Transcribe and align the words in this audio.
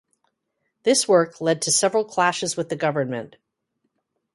This 0.81 1.07
work 1.07 1.39
led 1.41 1.61
to 1.61 1.71
several 1.71 2.03
clashes 2.03 2.57
with 2.57 2.69
the 2.69 2.75
Government. 2.75 3.35